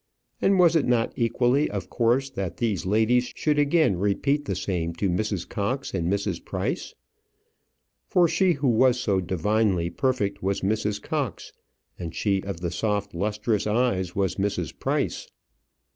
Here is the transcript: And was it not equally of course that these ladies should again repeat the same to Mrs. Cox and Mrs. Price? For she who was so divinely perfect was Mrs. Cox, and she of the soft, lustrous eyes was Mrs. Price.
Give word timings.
And 0.41 0.57
was 0.57 0.75
it 0.75 0.87
not 0.87 1.13
equally 1.15 1.69
of 1.69 1.87
course 1.91 2.31
that 2.31 2.57
these 2.57 2.87
ladies 2.87 3.31
should 3.35 3.59
again 3.59 3.99
repeat 3.99 4.45
the 4.45 4.55
same 4.55 4.93
to 4.95 5.11
Mrs. 5.11 5.47
Cox 5.47 5.93
and 5.93 6.11
Mrs. 6.11 6.43
Price? 6.43 6.95
For 8.07 8.27
she 8.27 8.53
who 8.53 8.67
was 8.67 8.99
so 8.99 9.19
divinely 9.21 9.91
perfect 9.91 10.41
was 10.41 10.61
Mrs. 10.61 10.99
Cox, 10.99 11.53
and 11.99 12.15
she 12.15 12.41
of 12.41 12.61
the 12.61 12.71
soft, 12.71 13.13
lustrous 13.13 13.67
eyes 13.67 14.15
was 14.15 14.37
Mrs. 14.37 14.73
Price. 14.79 15.27